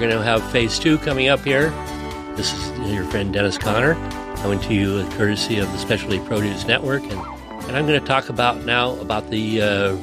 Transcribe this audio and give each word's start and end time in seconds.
Going 0.00 0.12
to 0.12 0.22
have 0.22 0.50
phase 0.50 0.78
two 0.78 0.96
coming 0.96 1.28
up 1.28 1.40
here. 1.40 1.68
This 2.34 2.54
is 2.54 2.90
your 2.90 3.04
friend 3.04 3.34
Dennis 3.34 3.58
Conner 3.58 3.92
coming 4.36 4.58
to 4.60 4.72
you 4.72 5.06
courtesy 5.10 5.58
of 5.58 5.70
the 5.72 5.76
Specialty 5.76 6.18
Produce 6.20 6.66
Network. 6.66 7.02
And, 7.02 7.20
and 7.64 7.76
I'm 7.76 7.86
going 7.86 8.00
to 8.00 8.06
talk 8.06 8.30
about 8.30 8.64
now 8.64 8.98
about 9.00 9.28
the 9.28 9.60
uh, 9.60 9.96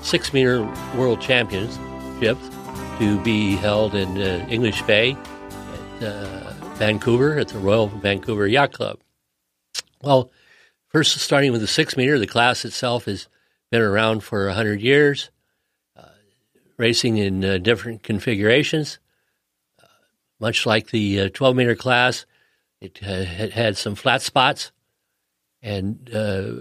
six 0.00 0.32
meter 0.32 0.64
world 0.96 1.20
championships 1.20 2.50
to 2.98 3.22
be 3.22 3.54
held 3.54 3.94
in 3.94 4.20
uh, 4.20 4.44
English 4.50 4.82
Bay 4.82 5.12
at 5.12 6.02
uh, 6.02 6.52
Vancouver 6.74 7.38
at 7.38 7.46
the 7.46 7.58
Royal 7.60 7.86
Vancouver 7.86 8.48
Yacht 8.48 8.72
Club. 8.72 8.98
Well, 10.02 10.32
first 10.88 11.16
starting 11.20 11.52
with 11.52 11.60
the 11.60 11.68
six 11.68 11.96
meter, 11.96 12.18
the 12.18 12.26
class 12.26 12.64
itself 12.64 13.04
has 13.04 13.28
been 13.70 13.80
around 13.80 14.24
for 14.24 14.46
100 14.46 14.80
years 14.80 15.30
racing 16.76 17.16
in 17.16 17.44
uh, 17.44 17.58
different 17.58 18.02
configurations. 18.02 18.98
Much 20.44 20.66
like 20.66 20.90
the 20.90 21.20
uh, 21.20 21.28
12 21.32 21.56
meter 21.56 21.74
class, 21.74 22.26
it 22.78 22.98
had 22.98 23.78
some 23.78 23.94
flat 23.94 24.20
spots. 24.20 24.72
And 25.62 26.10
uh, 26.14 26.52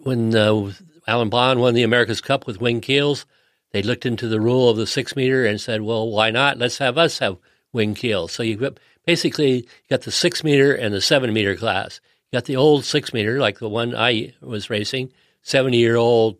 when 0.00 0.36
uh, 0.36 0.72
Alan 1.06 1.30
Bond 1.30 1.58
won 1.58 1.72
the 1.72 1.84
America's 1.84 2.20
Cup 2.20 2.46
with 2.46 2.60
wing 2.60 2.82
keels, 2.82 3.24
they 3.70 3.80
looked 3.80 4.04
into 4.04 4.28
the 4.28 4.42
rule 4.42 4.68
of 4.68 4.76
the 4.76 4.86
six 4.86 5.16
meter 5.16 5.46
and 5.46 5.58
said, 5.58 5.80
well, 5.80 6.06
why 6.10 6.30
not? 6.30 6.58
Let's 6.58 6.76
have 6.76 6.98
us 6.98 7.18
have 7.20 7.38
wing 7.72 7.94
keels. 7.94 8.32
So 8.32 8.42
you 8.42 8.74
basically 9.06 9.66
got 9.88 10.02
the 10.02 10.12
six 10.12 10.44
meter 10.44 10.74
and 10.74 10.92
the 10.92 11.00
seven 11.00 11.32
meter 11.32 11.56
class. 11.56 11.98
You 12.30 12.36
got 12.36 12.44
the 12.44 12.56
old 12.56 12.84
six 12.84 13.14
meter, 13.14 13.40
like 13.40 13.58
the 13.58 13.70
one 13.70 13.94
I 13.96 14.34
was 14.42 14.68
racing, 14.68 15.14
70 15.44 15.78
year 15.78 15.96
old 15.96 16.36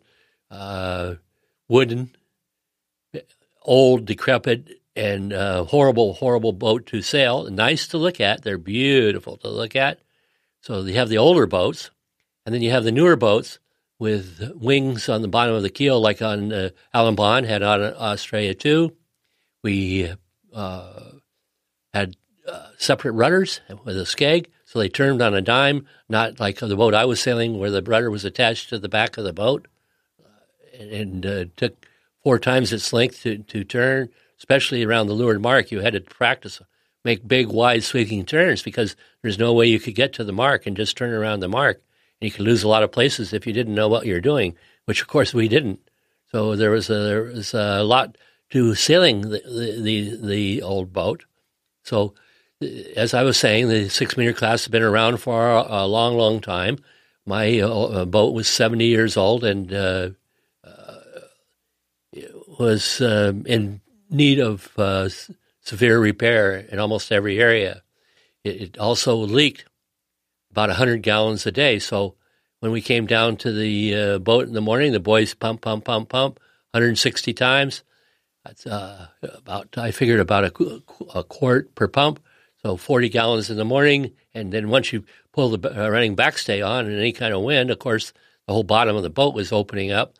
uh, 0.51 1.15
wooden, 1.67 2.15
old, 3.63 4.05
decrepit, 4.05 4.78
and 4.99 5.31
uh, 5.31 5.63
horrible, 5.63 6.13
horrible 6.13 6.51
boat 6.51 6.85
to 6.87 7.01
sail. 7.01 7.49
Nice 7.49 7.87
to 7.87 7.97
look 7.97 8.19
at. 8.19 8.43
They're 8.43 8.57
beautiful 8.57 9.37
to 9.37 9.49
look 9.49 9.73
at. 9.75 10.01
So 10.61 10.81
you 10.81 10.95
have 10.95 11.07
the 11.07 11.17
older 11.17 11.47
boats, 11.47 11.89
and 12.45 12.53
then 12.53 12.61
you 12.61 12.71
have 12.71 12.83
the 12.83 12.91
newer 12.91 13.15
boats 13.15 13.59
with 13.97 14.51
wings 14.55 15.07
on 15.07 15.21
the 15.21 15.29
bottom 15.29 15.55
of 15.55 15.63
the 15.63 15.69
keel, 15.69 16.01
like 16.01 16.21
on 16.21 16.51
uh, 16.51 16.69
Alan 16.93 17.15
Bond 17.15 17.45
had 17.45 17.63
on 17.63 17.81
Australia 17.81 18.53
II. 18.63 18.91
We 19.63 20.13
uh, 20.53 21.03
had 21.93 22.17
uh, 22.45 22.67
separate 22.77 23.13
rudders 23.13 23.61
with 23.85 23.97
a 23.97 24.03
skeg, 24.03 24.47
so 24.65 24.79
they 24.79 24.89
turned 24.89 25.21
on 25.21 25.33
a 25.33 25.41
dime, 25.41 25.87
not 26.09 26.41
like 26.41 26.59
the 26.59 26.75
boat 26.75 26.93
I 26.93 27.05
was 27.05 27.21
sailing, 27.21 27.57
where 27.57 27.71
the 27.71 27.81
rudder 27.81 28.11
was 28.11 28.25
attached 28.25 28.67
to 28.69 28.79
the 28.79 28.89
back 28.89 29.17
of 29.17 29.23
the 29.23 29.33
boat, 29.33 29.69
and, 30.77 30.91
and 30.91 31.25
uh, 31.25 31.45
took 31.55 31.85
four 32.21 32.37
times 32.37 32.73
its 32.73 32.91
length 32.91 33.23
to, 33.23 33.37
to 33.37 33.63
turn, 33.63 34.09
especially 34.39 34.83
around 34.83 35.07
the 35.07 35.13
leeward 35.13 35.41
mark. 35.41 35.71
You 35.71 35.81
had 35.81 35.93
to 35.93 36.01
practice, 36.01 36.61
make 37.03 37.27
big, 37.27 37.47
wide, 37.47 37.83
sweeping 37.83 38.25
turns 38.25 38.63
because 38.63 38.95
there's 39.21 39.37
no 39.37 39.53
way 39.53 39.67
you 39.67 39.79
could 39.79 39.95
get 39.95 40.13
to 40.13 40.23
the 40.23 40.31
mark 40.31 40.65
and 40.65 40.75
just 40.75 40.97
turn 40.97 41.11
around 41.11 41.41
the 41.41 41.49
mark. 41.49 41.81
And 42.19 42.27
you 42.27 42.31
could 42.31 42.45
lose 42.45 42.63
a 42.63 42.67
lot 42.67 42.83
of 42.83 42.91
places 42.91 43.33
if 43.33 43.45
you 43.45 43.53
didn't 43.53 43.75
know 43.75 43.87
what 43.87 44.05
you're 44.05 44.21
doing, 44.21 44.55
which 44.85 45.01
of 45.01 45.07
course 45.07 45.33
we 45.33 45.47
didn't. 45.47 45.79
So 46.31 46.55
there 46.55 46.71
was 46.71 46.89
a, 46.89 46.93
there 46.93 47.23
was 47.23 47.53
a 47.53 47.83
lot 47.83 48.17
to 48.51 48.75
sailing 48.75 49.21
the, 49.21 49.41
the, 49.45 49.81
the, 49.81 50.27
the 50.27 50.61
old 50.61 50.93
boat. 50.93 51.25
So 51.83 52.13
as 52.95 53.13
I 53.13 53.23
was 53.23 53.37
saying, 53.37 53.69
the 53.69 53.89
six 53.89 54.17
meter 54.17 54.33
class 54.33 54.63
has 54.63 54.67
been 54.67 54.83
around 54.83 55.17
for 55.17 55.49
a, 55.49 55.85
long, 55.87 56.17
long 56.17 56.41
time. 56.41 56.77
My 57.25 57.59
uh, 57.59 58.05
boat 58.05 58.33
was 58.33 58.47
70 58.47 58.85
years 58.85 59.15
old 59.15 59.43
and 59.43 59.73
uh, 59.73 60.09
was 62.59 62.99
uh, 62.99 63.31
in 63.45 63.81
need 64.09 64.39
of 64.39 64.71
uh, 64.77 65.09
severe 65.61 65.99
repair 65.99 66.57
in 66.57 66.79
almost 66.79 67.11
every 67.11 67.39
area. 67.39 67.83
It, 68.43 68.61
it, 68.61 68.77
also 68.77 69.15
leaked 69.15 69.65
about 70.51 70.69
100 70.69 71.01
gallons 71.01 71.45
a 71.45 71.51
day. 71.51 71.79
So 71.79 72.15
when 72.59 72.71
we 72.71 72.81
came 72.81 73.05
down 73.05 73.37
to 73.37 73.51
the 73.51 73.95
uh, 73.95 74.19
boat 74.19 74.47
in 74.47 74.53
the 74.53 74.61
morning, 74.61 74.91
the 74.91 74.99
boys 74.99 75.33
pump, 75.33 75.61
pump, 75.61 75.85
pump, 75.85 76.09
pump 76.09 76.39
160 76.71 77.33
times. 77.33 77.83
That's 78.45 78.65
uh, 78.65 79.07
about, 79.21 79.77
I 79.77 79.91
figured 79.91 80.19
about 80.19 80.45
a, 80.45 80.81
a, 81.13 81.23
quart 81.23 81.75
per 81.75 81.87
pump. 81.87 82.21
So 82.63 82.77
40 82.77 83.09
gallons 83.09 83.49
in 83.49 83.57
the 83.57 83.65
morning. 83.65 84.11
And 84.33 84.51
then 84.51 84.69
once 84.69 84.91
you 84.91 85.03
pull 85.33 85.49
the 85.49 85.85
uh, 85.85 85.89
running 85.89 86.15
backstay 86.15 86.65
on 86.65 86.85
in 86.87 86.97
any 86.97 87.11
kind 87.11 87.33
of 87.33 87.43
wind, 87.43 87.69
of 87.69 87.79
course, 87.79 88.13
the 88.47 88.53
whole 88.53 88.63
bottom 88.63 88.95
of 88.95 89.03
the 89.03 89.09
boat 89.09 89.35
was 89.35 89.51
opening 89.51 89.91
up 89.91 90.15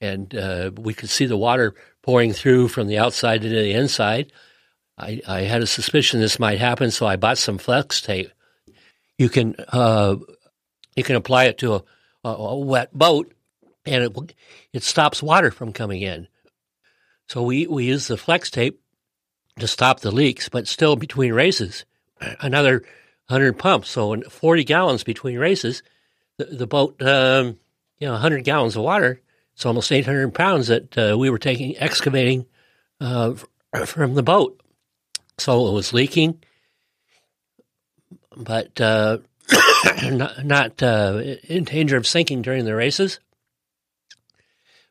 and 0.00 0.34
uh, 0.34 0.70
we 0.76 0.94
could 0.94 1.08
see 1.08 1.26
the 1.26 1.36
water 1.36 1.74
pouring 2.04 2.34
through 2.34 2.68
from 2.68 2.86
the 2.86 2.98
outside 2.98 3.40
to 3.40 3.48
the 3.48 3.72
inside. 3.72 4.30
I, 4.98 5.22
I, 5.26 5.40
had 5.40 5.62
a 5.62 5.66
suspicion 5.66 6.20
this 6.20 6.38
might 6.38 6.58
happen, 6.58 6.90
so 6.90 7.06
I 7.06 7.16
bought 7.16 7.38
some 7.38 7.56
flex 7.56 8.02
tape. 8.02 8.30
You 9.16 9.30
can 9.30 9.56
uh, 9.68 10.16
you 10.94 11.02
can 11.02 11.16
apply 11.16 11.44
it 11.44 11.58
to 11.58 11.76
a, 11.76 11.84
a, 12.22 12.28
a 12.28 12.58
wet 12.58 12.92
boat, 12.92 13.32
and 13.86 14.04
it 14.04 14.34
it 14.74 14.82
stops 14.82 15.22
water 15.22 15.50
from 15.50 15.72
coming 15.72 16.02
in. 16.02 16.28
So 17.28 17.42
we 17.42 17.66
we 17.66 17.86
use 17.86 18.06
the 18.06 18.18
flex 18.18 18.50
tape 18.50 18.78
to 19.58 19.66
stop 19.66 20.00
the 20.00 20.12
leaks, 20.12 20.50
but 20.50 20.68
still 20.68 20.96
between 20.96 21.32
races, 21.32 21.86
another 22.40 22.82
hundred 23.30 23.58
pumps, 23.58 23.88
so 23.88 24.20
forty 24.28 24.62
gallons 24.62 25.04
between 25.04 25.38
races. 25.38 25.82
The, 26.36 26.44
the 26.44 26.66
boat, 26.66 27.00
um, 27.00 27.58
you 27.98 28.08
know, 28.08 28.16
hundred 28.16 28.44
gallons 28.44 28.76
of 28.76 28.82
water 28.82 29.22
it's 29.54 29.64
almost 29.64 29.92
800 29.92 30.34
pounds 30.34 30.66
that 30.68 30.98
uh, 30.98 31.16
we 31.18 31.30
were 31.30 31.38
taking, 31.38 31.76
excavating 31.78 32.46
uh, 33.00 33.34
from 33.86 34.14
the 34.14 34.22
boat. 34.22 34.60
So 35.38 35.68
it 35.68 35.72
was 35.72 35.92
leaking, 35.92 36.42
but 38.36 38.80
uh, 38.80 39.18
not, 40.04 40.44
not 40.44 40.82
uh, 40.82 41.22
in 41.44 41.64
danger 41.64 41.96
of 41.96 42.06
sinking 42.06 42.42
during 42.42 42.64
the 42.64 42.74
races. 42.74 43.20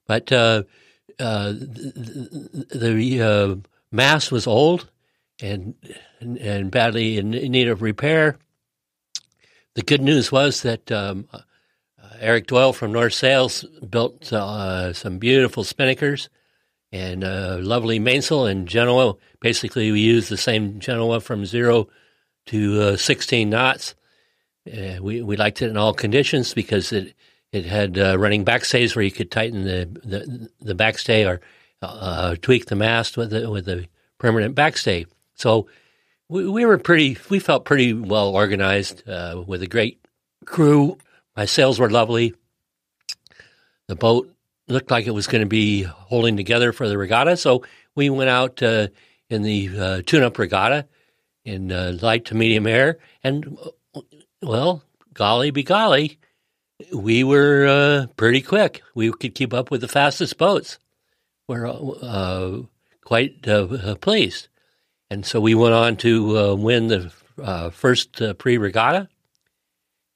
But 0.06 0.32
uh, 0.32 0.64
uh, 1.20 1.54
the, 1.54 2.68
the 2.72 3.62
mast 3.92 4.32
was 4.32 4.48
old 4.48 4.90
and 5.42 5.76
and 6.20 6.72
badly 6.72 7.18
in 7.18 7.32
need 7.32 7.68
of 7.68 7.82
repair. 7.82 8.38
The 9.76 9.82
good 9.82 10.02
news 10.02 10.32
was 10.32 10.62
that 10.62 10.92
um, 10.92 11.28
Eric 12.20 12.48
Doyle 12.48 12.74
from 12.74 12.92
North 12.92 13.14
Sails 13.14 13.64
built 13.90 14.32
uh, 14.32 14.94
some 14.94 15.18
beautiful 15.18 15.64
spinnakers 15.64 16.30
and 16.92 17.24
a 17.24 17.58
lovely 17.58 18.00
mainsail 18.00 18.46
and 18.46 18.68
Genoa. 18.68 19.16
Basically, 19.42 19.92
we 19.92 20.00
used 20.00 20.30
the 20.30 20.38
same 20.38 20.80
Genoa 20.80 21.20
from 21.20 21.46
zero 21.46 21.88
to 22.48 22.82
uh, 22.82 22.98
16 22.98 23.50
knots. 23.50 23.96
Uh, 24.72 24.98
we 25.02 25.22
we 25.22 25.36
liked 25.36 25.62
it 25.62 25.70
in 25.70 25.76
all 25.76 25.94
conditions 25.94 26.54
because 26.54 26.94
it 26.94 27.14
it 27.52 27.66
had 27.66 27.98
uh, 27.98 28.18
running 28.18 28.46
backstays 28.46 28.96
where 28.96 29.04
you 29.04 29.12
could 29.12 29.32
tighten 29.32 29.66
the 29.66 29.90
the, 30.04 30.50
the 30.62 30.76
backstay 30.76 31.28
or 31.28 31.42
uh, 31.82 32.36
tweak 32.42 32.68
the 32.68 32.76
mast 32.76 33.18
with 33.18 33.32
the, 33.32 33.50
with 33.50 33.66
the 33.66 33.86
permanent 34.20 34.56
backstay. 34.56 35.06
So 35.36 35.68
we, 36.30 36.48
we 36.48 36.66
were 36.66 36.78
pretty 36.78 37.18
we 37.30 37.40
felt 37.40 37.66
pretty 37.66 37.94
well 37.94 38.30
organized 38.30 39.08
uh, 39.08 39.44
with 39.46 39.62
a 39.64 39.68
great 39.68 40.00
crew 40.46 40.98
my 41.36 41.46
sails 41.46 41.80
were 41.80 41.90
lovely. 41.90 42.34
The 43.88 43.96
boat 43.96 44.34
looked 44.68 44.92
like 44.92 45.08
it 45.08 45.14
was 45.14 45.28
going 45.28 45.42
to 45.44 45.48
be 45.50 45.84
holding 45.84 46.38
together 46.38 46.72
for 46.72 46.88
the 46.88 46.98
regatta, 46.98 47.38
so 47.38 47.64
we 47.96 48.10
went 48.10 48.30
out 48.30 48.64
uh, 48.64 48.88
in 49.30 49.44
the 49.44 49.70
uh, 49.78 50.02
tune-up 50.06 50.38
regatta 50.38 50.88
in 51.46 51.72
uh, 51.72 51.98
light 52.02 52.26
to 52.26 52.36
medium 52.36 52.66
air, 52.68 53.00
and 53.24 53.58
well, 54.42 54.84
golly 55.14 55.52
be 55.52 55.64
golly, 55.64 56.20
we 56.94 57.24
were 57.24 57.68
uh, 57.68 58.08
pretty 58.16 58.42
quick. 58.42 58.82
We 58.96 59.12
could 59.12 59.36
keep 59.36 59.54
up 59.54 59.72
with 59.72 59.82
the 59.82 59.88
fastest 59.88 60.38
boats. 60.38 60.80
We're 61.48 61.68
uh, 61.68 62.62
quite 63.04 63.48
uh, 63.48 63.96
pleased. 63.96 64.48
And 65.10 65.26
so 65.26 65.40
we 65.40 65.56
went 65.56 65.74
on 65.74 65.98
to 65.98 66.38
uh, 66.38 66.56
win 66.56 66.88
the 66.88 67.12
uh, 67.42 67.70
first 67.70 68.22
uh, 68.22 68.34
pre 68.34 68.58
regatta. 68.58 69.10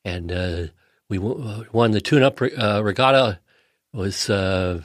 And 0.03 0.71
we 1.09 1.17
uh, 1.17 1.63
won 1.71 1.91
the 1.91 2.01
tune 2.01 2.23
up 2.23 2.41
uh, 2.41 2.81
regatta. 2.83 3.39
It 3.93 3.97
was 3.97 4.29
uh, 4.29 4.81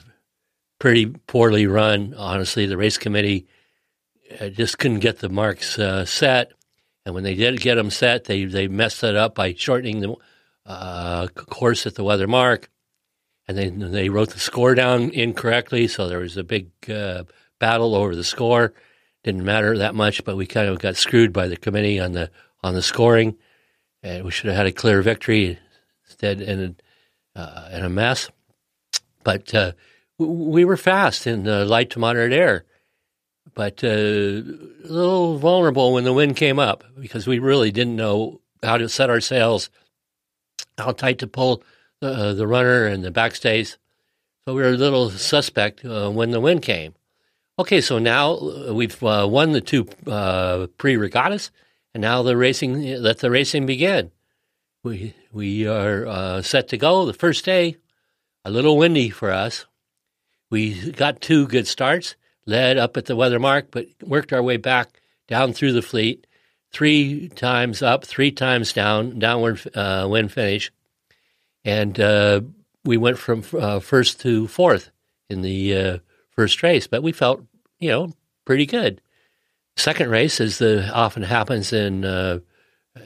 pretty 0.78 1.06
poorly 1.06 1.66
run, 1.66 2.14
honestly. 2.16 2.66
The 2.66 2.76
race 2.76 2.98
committee 2.98 3.46
just 4.52 4.78
couldn't 4.78 5.00
get 5.00 5.18
the 5.18 5.28
marks 5.28 5.78
set. 6.08 6.52
And 7.04 7.14
when 7.14 7.24
they 7.24 7.34
did 7.34 7.60
get 7.60 7.74
them 7.74 7.90
set, 7.90 8.24
they, 8.24 8.44
they 8.44 8.68
messed 8.68 9.02
it 9.02 9.16
up 9.16 9.34
by 9.34 9.54
shortening 9.54 10.00
the 10.00 10.16
uh, 10.66 11.26
course 11.28 11.86
at 11.86 11.94
the 11.94 12.04
weather 12.04 12.28
mark, 12.28 12.70
and 13.48 13.58
then 13.58 13.90
they 13.90 14.08
wrote 14.08 14.30
the 14.30 14.38
score 14.38 14.74
down 14.74 15.10
incorrectly. 15.10 15.88
So 15.88 16.08
there 16.08 16.20
was 16.20 16.36
a 16.36 16.44
big 16.44 16.70
uh, 16.88 17.24
battle 17.58 17.94
over 17.94 18.14
the 18.14 18.24
score. 18.24 18.72
Didn't 19.24 19.44
matter 19.44 19.78
that 19.78 19.94
much, 19.94 20.24
but 20.24 20.36
we 20.36 20.46
kind 20.46 20.68
of 20.68 20.78
got 20.78 20.96
screwed 20.96 21.32
by 21.32 21.48
the 21.48 21.56
committee 21.56 22.00
on 22.00 22.12
the 22.12 22.30
on 22.62 22.74
the 22.74 22.82
scoring, 22.82 23.36
and 24.02 24.24
we 24.24 24.30
should 24.30 24.46
have 24.46 24.56
had 24.56 24.66
a 24.66 24.72
clear 24.72 25.02
victory 25.02 25.58
instead 26.22 26.40
in 26.40 26.76
a, 27.36 27.40
uh, 27.40 27.68
in 27.72 27.84
a 27.84 27.88
mess. 27.88 28.30
But 29.24 29.54
uh, 29.54 29.72
we 30.18 30.64
were 30.64 30.76
fast 30.76 31.26
in 31.26 31.44
light 31.44 31.90
to 31.90 31.98
moderate 31.98 32.32
air, 32.32 32.64
but 33.54 33.82
uh, 33.84 33.88
a 33.88 34.42
little 34.88 35.38
vulnerable 35.38 35.92
when 35.92 36.04
the 36.04 36.12
wind 36.12 36.36
came 36.36 36.58
up 36.58 36.84
because 36.98 37.26
we 37.26 37.38
really 37.38 37.70
didn't 37.70 37.96
know 37.96 38.40
how 38.62 38.78
to 38.78 38.88
set 38.88 39.10
our 39.10 39.20
sails 39.20 39.70
how 40.78 40.92
tight 40.92 41.18
to 41.18 41.26
pull 41.26 41.62
uh, 42.00 42.32
the 42.32 42.46
runner 42.46 42.86
and 42.86 43.04
the 43.04 43.10
backstays. 43.10 43.76
So 44.44 44.54
we 44.54 44.62
were 44.62 44.68
a 44.68 44.76
little 44.76 45.10
suspect 45.10 45.84
uh, 45.84 46.10
when 46.10 46.30
the 46.30 46.40
wind 46.40 46.62
came. 46.62 46.94
Okay, 47.58 47.80
so 47.80 47.98
now 47.98 48.34
uh, 48.34 48.72
we've 48.72 49.00
uh, 49.02 49.26
won 49.30 49.52
the 49.52 49.60
two 49.60 49.86
uh, 50.06 50.66
pre-regattas, 50.78 51.50
and 51.94 52.00
now 52.00 52.22
the 52.22 52.36
racing 52.36 52.82
let 53.02 53.18
the 53.18 53.30
racing 53.30 53.66
begin. 53.66 54.10
We 54.84 55.14
we 55.30 55.68
are 55.68 56.06
uh, 56.06 56.42
set 56.42 56.68
to 56.68 56.76
go. 56.76 57.06
The 57.06 57.12
first 57.12 57.44
day, 57.44 57.76
a 58.44 58.50
little 58.50 58.76
windy 58.76 59.10
for 59.10 59.30
us. 59.30 59.66
We 60.50 60.90
got 60.90 61.20
two 61.20 61.46
good 61.46 61.68
starts, 61.68 62.16
led 62.46 62.78
up 62.78 62.96
at 62.96 63.06
the 63.06 63.14
weather 63.14 63.38
mark, 63.38 63.68
but 63.70 63.86
worked 64.02 64.32
our 64.32 64.42
way 64.42 64.56
back 64.56 65.00
down 65.28 65.52
through 65.52 65.72
the 65.72 65.82
fleet 65.82 66.26
three 66.72 67.28
times 67.28 67.80
up, 67.80 68.04
three 68.04 68.32
times 68.32 68.72
down, 68.72 69.20
downward 69.20 69.62
uh, 69.76 70.08
wind 70.10 70.32
finish, 70.32 70.72
and 71.64 72.00
uh, 72.00 72.40
we 72.84 72.96
went 72.96 73.18
from 73.18 73.44
uh, 73.56 73.78
first 73.78 74.20
to 74.22 74.48
fourth 74.48 74.90
in 75.30 75.42
the 75.42 75.76
uh, 75.76 75.98
first 76.30 76.60
race. 76.64 76.88
But 76.88 77.04
we 77.04 77.12
felt, 77.12 77.44
you 77.78 77.90
know, 77.90 78.12
pretty 78.44 78.66
good. 78.66 79.00
Second 79.76 80.10
race, 80.10 80.40
as 80.40 80.58
the 80.58 80.92
often 80.92 81.22
happens 81.22 81.72
in 81.72 82.04
uh, 82.04 82.40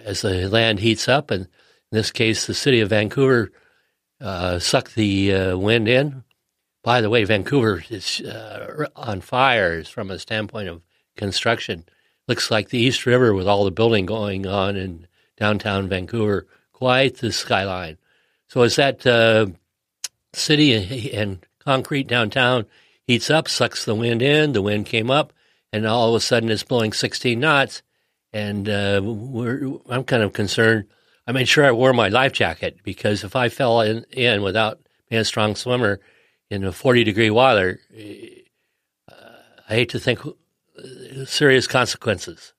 as 0.07 0.23
the 0.23 0.49
land 0.49 0.81
heats 0.81 1.07
up, 1.07 1.31
and 1.31 1.49
in 1.93 1.97
this 1.97 2.11
case, 2.11 2.47
the 2.47 2.55
city 2.55 2.81
of 2.81 2.91
Vancouver 2.91 3.53
uh, 4.21 4.59
sucked 4.59 4.95
the 4.95 5.55
wind 5.55 5.89
in. 5.89 6.25
By 6.83 7.01
the 7.01 7.11
way, 7.11 7.25
Vancouver 7.25 7.83
is 7.91 8.23
on 8.95 9.21
fire 9.21 9.85
from 9.85 10.11
a 10.11 10.19
standpoint 10.19 10.69
of 10.69 10.83
construction 11.17 11.85
looks 12.29 12.51
like 12.51 12.69
the 12.69 12.79
East 12.79 13.07
River 13.07 13.35
with 13.35 13.47
all 13.47 13.65
the 13.65 13.71
building 13.71 14.07
going 14.07 14.47
on 14.47 14.77
in 14.77 15.07
downtown 15.37 15.89
Vancouver. 15.89 16.47
Quite 16.73 17.19
the 17.19 17.33
skyline. 17.33 17.99
So 18.49 18.63
as 18.63 18.77
that 18.77 19.07
uh, 19.07 19.47
city 20.33 21.13
and 21.15 21.45
concrete 21.59 22.07
downtown 22.07 22.67
heats 23.07 23.31
up, 23.31 23.49
sucks 23.49 23.85
the 23.85 23.95
wind 23.95 24.23
in, 24.23 24.53
the 24.53 24.63
wind 24.63 24.87
came 24.87 25.11
up, 25.11 25.33
and 25.73 25.87
all 25.87 26.11
of 26.11 26.15
a 26.17 26.21
sudden 26.21 26.51
it's 26.51 26.63
blowing 26.63 26.93
16 26.93 27.39
knots. 27.39 27.83
And 28.33 28.69
uh, 28.69 29.01
I'm 29.89 30.05
kind 30.05 30.23
of 30.23 30.33
concerned. 30.33 30.87
I 31.27 31.33
made 31.33 31.49
sure 31.49 31.65
I 31.65 31.73
wore 31.73 31.93
my 31.93 32.09
life 32.09 32.33
jacket 32.33 32.79
because 32.85 33.25
if 33.25 33.35
I 33.35 33.49
fell 33.49 33.81
in, 33.81 34.05
in 34.13 34.43
without 34.43 34.81
being 35.09 35.21
a 35.21 35.25
strong 35.25 35.55
swimmer 35.55 36.01
in 36.51 36.65
a 36.65 36.73
40 36.73 37.05
degree 37.05 37.31
water, 37.31 37.81
uh, 39.11 39.15
I 39.69 39.75
hate 39.75 39.89
to 39.91 39.99
think 39.99 40.21
serious 41.25 41.67
consequences. 41.67 42.53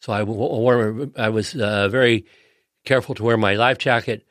So 0.00 0.12
I 0.12 0.22
wore, 0.22 1.10
I 1.16 1.28
was 1.28 1.54
uh, 1.54 1.88
very 1.88 2.24
careful 2.84 3.14
to 3.16 3.22
wear 3.22 3.36
my 3.36 3.54
life 3.54 3.78
jacket. 3.78 4.26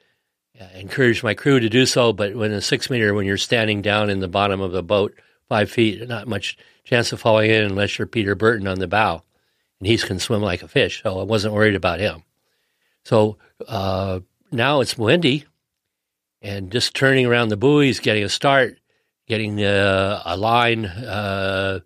I 0.60 0.80
encouraged 0.80 1.24
my 1.24 1.36
crew 1.36 1.60
to 1.60 1.70
do 1.70 1.86
so, 1.86 2.12
but 2.12 2.36
when 2.36 2.52
a 2.52 2.62
six 2.62 2.90
meter, 2.90 3.14
when 3.14 3.26
you're 3.26 3.38
standing 3.38 3.82
down 3.82 4.10
in 4.10 4.20
the 4.20 4.28
bottom 4.28 4.62
of 4.62 4.72
the 4.72 4.84
boat, 4.84 5.14
five 5.48 5.70
feet, 5.70 6.08
not 6.08 6.28
much 6.28 6.58
chance 6.84 7.12
of 7.14 7.22
falling 7.22 7.52
in 7.52 7.64
unless 7.64 7.98
you're 7.98 8.08
Peter 8.08 8.34
Burton 8.34 8.68
on 8.68 8.80
the 8.80 8.88
bow, 8.88 9.22
and 9.80 9.88
he 9.88 9.98
can 9.98 10.20
swim 10.20 10.42
like 10.42 10.64
a 10.64 10.68
fish. 10.68 11.04
So 11.04 11.20
I 11.20 11.24
wasn't 11.24 11.54
worried 11.54 11.76
about 11.76 12.00
him. 12.00 12.24
So 13.10 13.38
uh, 13.68 14.20
now 14.52 14.82
it's 14.82 14.96
windy, 14.96 15.46
and 16.44 16.72
just 16.72 16.94
turning 16.94 17.26
around 17.26 17.50
the 17.50 17.58
buoys, 17.58 18.00
getting 18.00 18.24
a 18.24 18.30
start, 18.30 18.78
getting 19.28 19.64
uh, 19.64 20.22
a 20.24 20.38
line 20.38 20.86
uh, 20.86 21.80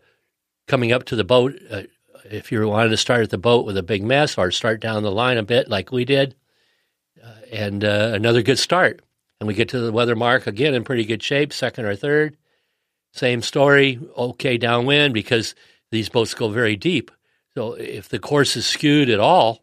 coming 0.68 0.92
up 0.92 1.06
to 1.06 1.16
the 1.16 1.24
boat, 1.24 1.54
uh, 1.72 1.84
if 2.30 2.52
you 2.52 2.68
wanted 2.68 2.90
to 2.90 2.98
start 2.98 3.22
at 3.22 3.30
the 3.30 3.38
boat 3.38 3.66
with 3.66 3.78
a 3.78 3.84
big 3.84 4.04
mess 4.04 4.38
or 4.38 4.52
start 4.52 4.82
down 4.82 5.02
the 5.04 5.12
line 5.14 5.38
a 5.38 5.44
bit 5.44 5.70
like 5.70 5.94
we 5.94 6.04
did, 6.04 6.36
uh, 7.24 7.36
and 7.54 7.86
uh, 7.86 8.12
another 8.14 8.42
good 8.42 8.60
start. 8.60 9.02
And 9.40 9.48
we 9.48 9.54
get 9.54 9.70
to 9.70 9.80
the 9.80 9.94
weather 9.94 10.18
mark 10.18 10.46
again 10.46 10.74
in 10.74 10.84
pretty 10.84 11.06
good 11.06 11.24
shape, 11.24 11.54
second 11.54 11.86
or 11.86 11.96
third. 11.96 12.36
Same 13.14 13.42
story, 13.42 13.98
okay 14.18 14.58
downwind 14.58 15.14
because 15.14 15.56
these 15.90 16.10
boats 16.10 16.34
go 16.34 16.50
very 16.50 16.76
deep. 16.76 17.12
So 17.54 17.76
if 17.76 18.10
the 18.10 18.20
course 18.20 18.58
is 18.58 18.66
skewed 18.66 19.10
at 19.10 19.22
all, 19.22 19.63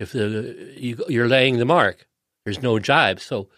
if 0.00 0.12
the 0.12 0.74
you, 0.76 0.96
you're 1.08 1.28
laying 1.28 1.58
the 1.58 1.64
mark, 1.64 2.08
there's 2.44 2.62
no 2.62 2.78
jibe. 2.80 3.20
So 3.20 3.48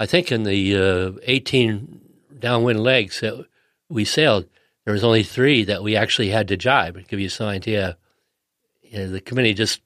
I 0.00 0.06
think 0.06 0.32
in 0.32 0.42
the 0.42 0.76
uh, 0.76 1.20
18 1.22 2.00
downwind 2.38 2.82
legs 2.82 3.20
that 3.20 3.46
we 3.88 4.04
sailed, 4.04 4.46
there 4.84 4.94
was 4.94 5.04
only 5.04 5.22
three 5.22 5.64
that 5.64 5.82
we 5.82 5.94
actually 5.94 6.30
had 6.30 6.48
to 6.48 6.56
jibe. 6.56 6.96
To 6.96 7.02
give 7.02 7.20
you 7.20 7.28
some 7.28 7.46
idea, 7.46 7.98
you 8.82 8.98
know, 8.98 9.08
the 9.10 9.20
committee 9.20 9.54
just 9.54 9.80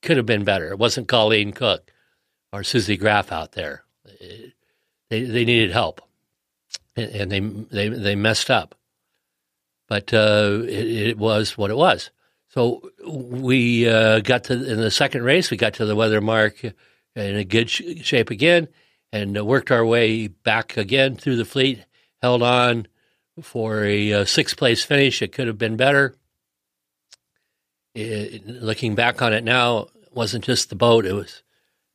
could 0.00 0.16
have 0.16 0.26
been 0.26 0.44
better. 0.44 0.70
It 0.70 0.78
wasn't 0.78 1.08
Colleen 1.08 1.52
Cook 1.52 1.92
or 2.52 2.62
Susie 2.62 2.96
Graff 2.96 3.32
out 3.32 3.52
there. 3.52 3.82
They 5.10 5.24
they 5.24 5.44
needed 5.44 5.72
help, 5.72 6.00
and 6.96 7.30
they 7.30 7.40
they 7.40 7.88
they 7.88 8.14
messed 8.14 8.48
up. 8.48 8.74
But 9.88 10.12
uh, 10.12 10.60
it, 10.64 11.08
it, 11.08 11.18
was 11.18 11.56
what 11.56 11.70
it 11.70 11.76
was. 11.76 12.10
So 12.58 12.90
we 13.06 13.88
uh, 13.88 14.18
got 14.18 14.42
to 14.44 14.54
in 14.54 14.80
the 14.80 14.90
second 14.90 15.22
race. 15.22 15.48
We 15.48 15.56
got 15.56 15.74
to 15.74 15.86
the 15.86 15.94
weather 15.94 16.20
mark 16.20 16.64
in 16.64 16.74
a 17.14 17.44
good 17.44 17.70
sh- 17.70 18.02
shape 18.02 18.30
again, 18.30 18.66
and 19.12 19.40
worked 19.46 19.70
our 19.70 19.86
way 19.86 20.26
back 20.26 20.76
again 20.76 21.14
through 21.14 21.36
the 21.36 21.44
fleet. 21.44 21.84
Held 22.20 22.42
on 22.42 22.88
for 23.40 23.84
a 23.84 24.12
uh, 24.12 24.24
sixth 24.24 24.56
place 24.56 24.82
finish. 24.82 25.22
It 25.22 25.30
could 25.30 25.46
have 25.46 25.56
been 25.56 25.76
better. 25.76 26.16
It, 27.94 28.44
looking 28.44 28.96
back 28.96 29.22
on 29.22 29.32
it 29.32 29.44
now, 29.44 29.90
it 30.02 30.12
wasn't 30.12 30.42
just 30.44 30.68
the 30.68 30.74
boat. 30.74 31.06
It 31.06 31.14
was 31.14 31.44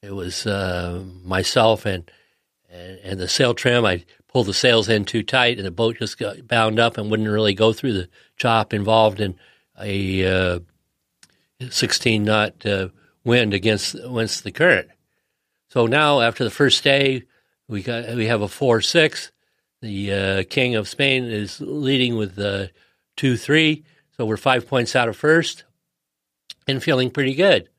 it 0.02 0.16
was 0.16 0.48
uh, 0.48 1.04
myself 1.26 1.86
and, 1.86 2.10
and, 2.70 3.00
and 3.04 3.20
the 3.20 3.28
sail 3.28 3.54
trim. 3.54 3.84
I 3.84 4.06
pulled 4.30 4.46
the 4.46 4.54
sails 4.54 4.88
in 4.88 5.04
too 5.04 5.24
tight, 5.24 5.58
and 5.58 5.66
the 5.68 5.72
boat 5.72 5.98
just 5.98 6.18
got 6.18 6.48
bound 6.48 6.80
up 6.80 6.98
and 6.98 7.12
wouldn't 7.12 7.28
really 7.28 7.54
go 7.54 7.74
through 7.74 7.92
the 7.92 8.10
chop 8.38 8.74
involved 8.74 9.20
in 9.20 9.38
a 9.80 10.56
uh, 10.56 10.60
16 11.70 12.24
knot 12.24 12.66
uh, 12.66 12.90
wind 13.24 13.54
against 13.54 13.96
against 13.96 14.44
the 14.44 14.52
current. 14.52 14.90
So 15.70 15.88
now, 15.88 16.22
after 16.22 16.44
the 16.44 16.52
first 16.52 16.84
day, 16.84 17.24
we 17.68 17.82
got 17.82 18.16
we 18.16 18.28
have 18.28 18.42
a 18.42 18.48
four 18.48 18.82
six. 18.82 19.32
The 19.82 20.14
uh, 20.14 20.44
King 20.50 20.76
of 20.76 20.88
Spain 20.88 21.26
is 21.26 21.60
leading 21.60 22.16
with 22.16 22.40
uh, 22.40 22.68
2 23.18 23.36
3. 23.36 23.84
So 24.16 24.26
we're 24.26 24.38
five 24.38 24.68
points 24.68 24.96
out 24.96 25.10
of 25.10 25.18
first 25.18 25.66
and 26.68 26.82
feeling 26.82 27.12
pretty 27.12 27.36
good. 27.36 27.70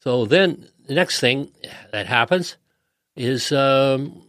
So 0.00 0.24
then 0.24 0.68
the 0.86 0.94
next 0.94 1.20
thing 1.20 1.50
that 1.92 2.06
happens 2.06 2.56
is 3.16 3.52
um, 3.52 4.22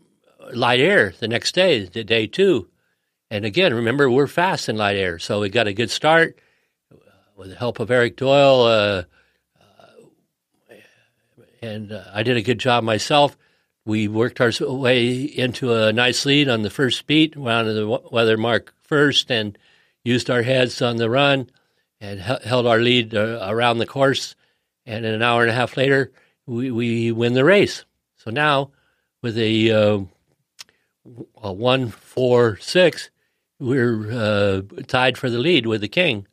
light 0.53 0.79
air 0.79 1.13
the 1.19 1.27
next 1.27 1.55
day, 1.55 1.85
day 1.85 2.27
two. 2.27 2.69
And 3.31 3.43
again, 3.43 3.73
remember, 3.73 4.09
we're 4.09 4.27
fast 4.27 4.69
in 4.69 4.77
light 4.77 4.95
air. 4.95 5.17
So 5.17 5.41
we 5.41 5.49
got 5.49 5.67
a 5.67 5.73
good 5.73 5.89
start 5.89 6.37
with 7.35 7.49
the 7.49 7.55
help 7.55 7.79
of 7.79 7.91
Eric 7.91 8.15
Doyle. 8.17 8.63
Uh, 8.63 9.03
uh 9.59 10.75
and 11.61 11.91
uh, 11.91 12.03
I 12.13 12.23
did 12.23 12.37
a 12.37 12.41
good 12.41 12.59
job 12.59 12.83
myself 12.83 13.37
we 13.85 14.07
worked 14.07 14.41
our 14.41 14.51
way 14.61 15.21
into 15.21 15.73
a 15.73 15.93
nice 15.93 16.25
lead 16.25 16.49
on 16.49 16.63
the 16.63 16.69
first 16.69 17.05
beat, 17.05 17.35
round 17.37 17.67
the 17.67 18.01
weather 18.11 18.35
mark 18.35 18.73
first, 18.81 19.31
and 19.31 19.57
used 20.03 20.29
our 20.29 20.41
heads 20.41 20.81
on 20.81 20.97
the 20.97 21.09
run 21.09 21.49
and 22.01 22.19
held 22.19 22.65
our 22.65 22.79
lead 22.79 23.13
around 23.13 23.77
the 23.77 23.85
course. 23.85 24.35
And 24.87 25.05
an 25.05 25.21
hour 25.21 25.41
and 25.41 25.51
a 25.51 25.55
half 25.55 25.77
later, 25.77 26.11
we, 26.45 26.71
we 26.71 27.11
win 27.11 27.33
the 27.33 27.45
race. 27.45 27.85
So 28.17 28.31
now, 28.31 28.71
with 29.21 29.37
a, 29.37 29.71
uh, 29.71 29.99
a 31.41 31.53
one 31.53 31.89
four 31.89 32.57
six, 32.57 33.11
we're 33.59 34.11
uh, 34.11 34.61
tied 34.87 35.17
for 35.17 35.29
the 35.29 35.39
lead 35.39 35.67
with 35.67 35.81
the 35.81 35.87
king 35.87 36.27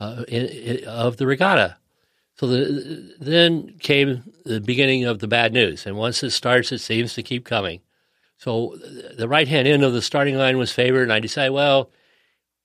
uh, 0.00 0.24
in, 0.28 0.46
in, 0.46 0.84
of 0.84 1.16
the 1.16 1.26
regatta. 1.26 1.76
So 2.36 2.46
the, 2.46 3.14
then 3.18 3.78
came 3.80 4.22
the 4.44 4.60
beginning 4.60 5.04
of 5.04 5.18
the 5.18 5.26
bad 5.26 5.52
news, 5.52 5.86
and 5.86 5.96
once 5.96 6.22
it 6.22 6.30
starts, 6.30 6.70
it 6.70 6.78
seems 6.78 7.14
to 7.14 7.22
keep 7.22 7.44
coming. 7.44 7.80
So 8.36 8.76
the 9.16 9.28
right 9.28 9.48
hand 9.48 9.66
end 9.66 9.82
of 9.82 9.92
the 9.92 10.02
starting 10.02 10.36
line 10.36 10.56
was 10.56 10.70
favored, 10.70 11.02
and 11.02 11.12
I 11.12 11.18
decided, 11.18 11.52
well, 11.52 11.90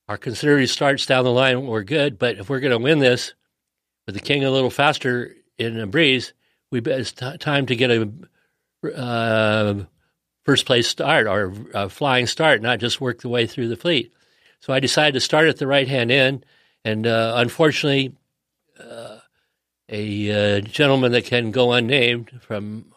our 0.08 0.18
conservative 0.18 0.70
starts 0.70 1.06
down 1.06 1.24
the 1.24 1.32
line 1.32 1.66
we're 1.66 1.84
good, 1.84 2.20
but 2.20 2.38
if 2.38 2.50
we're 2.50 2.60
going 2.60 2.72
to 2.72 2.78
win 2.78 3.00
this 3.00 3.34
with 4.06 4.16
the 4.16 4.22
king 4.22 4.44
a 4.44 4.52
little 4.52 4.70
faster 4.70 5.36
in 5.58 5.80
a 5.80 5.88
breeze, 5.88 6.34
we 6.70 6.80
it's 6.82 7.12
t- 7.12 7.38
time 7.38 7.66
to 7.68 7.75
get 7.75 7.90
a 7.90 8.12
uh, 8.96 9.84
first 10.44 10.66
place 10.66 10.88
start 10.88 11.25
or 11.25 11.54
a 11.74 11.90
flying 11.90 12.28
start, 12.28 12.62
not 12.62 12.80
just 12.80 13.02
work 13.02 13.22
the 13.22 13.30
way 13.30 13.48
through 13.48 13.70
the 13.70 13.78
fleet. 13.78 14.13
So 14.60 14.74
I 14.74 14.80
decided 14.80 15.13
to 15.13 15.20
start 15.20 15.48
at 15.48 15.58
the 15.58 15.68
right 15.68 15.88
hand 15.88 16.12
end, 16.12 16.46
and 16.86 17.08
uh, 17.08 17.34
unfortunately, 17.38 18.13
uh, 18.80 19.20
a 19.90 20.58
uh, 20.58 20.62
gentleman 20.62 21.12
that 21.12 21.25
can 21.25 21.52
go 21.52 21.72
unnamed 21.72 22.32
from 22.42 22.94